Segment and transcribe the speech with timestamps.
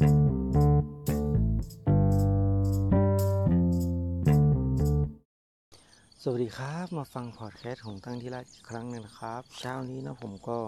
[0.00, 0.06] สวั
[6.36, 10.58] สดีครับมาฟังพอดแคสต์ของตั้งที่รักอีกครั้งหนึงนะครับ เช้านี้นะผมก็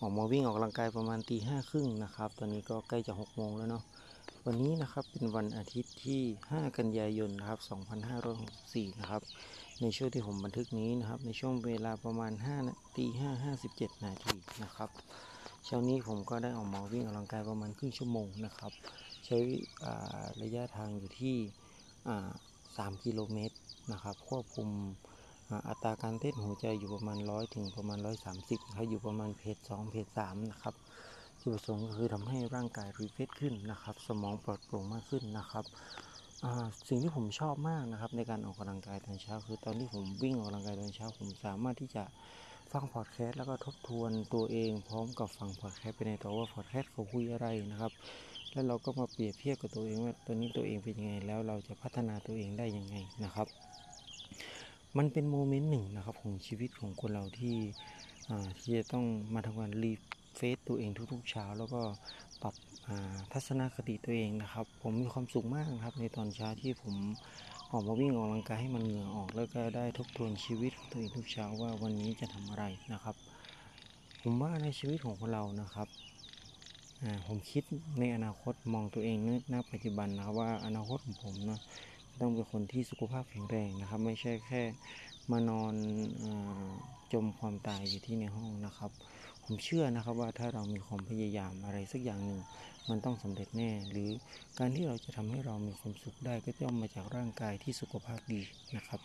[0.00, 3.82] ออกมาวิ่งออกกำลังกายประมาณตีห้าครึ่งนะครับ ตอนนี้ก็ใกล้จะหกโมงแล้วเนาะ
[4.46, 7.58] วันนี้นะครับเป็นวันอาทิตย์ที่ 5 กันยายนนะครับ
[8.30, 9.22] 2564นะครับ
[9.80, 13.24] ในช่วงที่ผมบันทึกนี้นะครับ ในช่วงเวลาประมาณ5นาที5
[13.62, 14.90] 57 นาทีนะครับ
[15.64, 18.72] เช้านี้ผมก็ได้ออกมาวิ่งออกกำลังกายประมาณครึ่งชั่วโมงนะครับ
[19.24, 19.38] ใช้
[20.42, 21.36] ระยะทางอยู่ที่
[22.36, 23.56] 3 กิโลเมตร
[23.92, 24.68] นะครับ ควบคุม
[25.68, 27.98] อัตราการเต้นหัวใจอยู่ประมาณ 100 ถึงประมาณ
[28.32, 30.74] 130นะครับอยู่ประมาณ pace 2 pace 3นะครับ
[31.40, 35.64] จุดประสงค์ก็คือทำให้ร่างกาย refresh ขึ้นนะครับ สมองปลอดโปร่งมากขึ้นนะครับ
[36.88, 42.04] สิ่งที่ผมชอบมากนะครับ ในการออกกำลังกายตอนเช้า คือตอนที่ผมวิ่งออกกำลังกายตอนเช้า ผมสามารถที่จะ
[42.72, 47.92] ฟังพอดแคสต์แล้วก็ทบทวนตัวเองพร้อมกับฟังพอดแคสต์ไปในตัวว่าพอดแคสต์เขาคุยอะไรนะครับ
[48.52, 53.46] แล้วเราก็มาเปรียบเทียบกับตัวเองว่าตัวนี้ตัวเองเป็นยังไง แล้วเราจะพัฒนาตัวเองได้ยังไงนะครับ
[54.96, 57.58] มันเป็น moment หนึ่งนะครับของชีวิตของคนเราที่
[58.58, 61.80] ที่จะต้องมาทำการ refresh ตัวเองทุกๆเช้า แล้วก็
[62.42, 62.54] ปรับ
[63.32, 66.96] ทัศนคติตัวเองนะครับ ผมมีความสุขมากครับ ในตอนเช้าที่ผม
[67.72, 73.16] ออกมาวิ่งออกกำลังกายให้มันเหงื่อออก แล้วก็ได้ทบทวนชีวิตตัวเองทุกเช้าว่าวันนี้จะทำอะไรนะครับ
[74.22, 75.88] ผมว่าในชีวิตของคนเรานะครับ
[77.26, 77.64] ผมคิด
[77.98, 81.60] ในอนาคตมองตัวเองณณปัจจุบันนะครับว่าอนาคตของผมนะ
[82.20, 84.62] ต้องเป็นคนที่สุขภาพแข็งแรงนะครับ ไม่ใช่แค่
[85.30, 85.74] มานอน
[86.24, 86.26] อ
[87.12, 88.90] จมความตายอยู่ที่ในห้องนะครับ
[89.44, 92.40] ผมเชื่อนะครับว่าถ้าเรามีความพยายามอะไรสักอย่างหนึ่ง
[92.90, 94.10] มันต้องสำเร็จแน่ หรือ
[94.58, 98.42] การที่เราจะทำให้เรามีความสุขได้ก็ย่อมมาจากร่างกายที่สุขภาพดี
[98.76, 99.00] นะครับ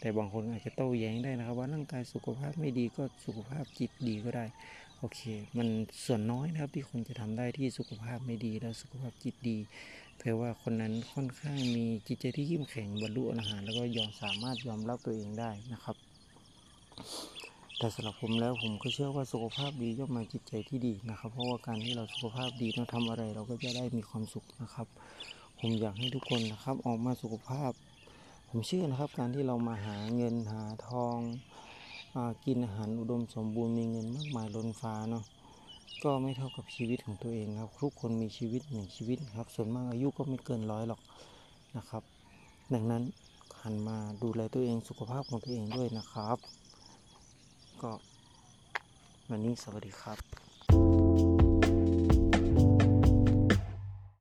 [0.00, 4.44] แต่บางคนอาจจะโต้แย้งได้นะครับว่าร่างกายสุขภาพไม่ดีก็สุขภาพจิตดีก็ได้
[4.98, 5.20] โอเค
[5.58, 5.68] มัน
[6.04, 9.58] ส่วนน้อยนะครับที่คนจะทำได้ที่สุขภาพไม่ดีแล้วสุขภาพจิตดี
[10.18, 15.96] แปลว่าคนนั้นค่อนข้างมีจิตใจที่เข้มแข็งบรรลุอรหันต์แล้วก็ยอมสามารถยอมรับตัวเองได้นะครับ
[17.78, 24.86] แต่สำหรับผมแล้วผมก็เชื่อว่าสุขภาพดีย่อมมาจิตใจที่ดีนะครับ เพราะว่าการที่เราสุขภาพดีเราทำอะไรเราก็จะได้มีความสุขนะครับ
[25.60, 27.70] ผมอยากให้ทุกคนนะครับออกมาสุขภาพ
[28.48, 31.18] ผมเชื่อนะครับ การที่เรามาหาเงินหาทอง
[32.14, 35.24] อกินอาหารอุดมสมบูรณ์มีเงินมากมายล้นฟ้าเนาะ
[36.04, 41.00] ก็ไม่เท่ากับชีวิตของตัวเองครับทุกคนมีชีวิตหนึ่งชีวิตครับ ส่วนมากอายุก็ไม่เกินร้อยหรอก
[41.76, 42.02] นะครับ
[42.74, 43.02] ดังนั้น
[43.62, 46.38] หันมาดูแลตัวเองสุขภาพของตัวเองด้วยนะครับ
[47.84, 47.94] ก็
[49.28, 50.53] วันนี้สวัสดีครับ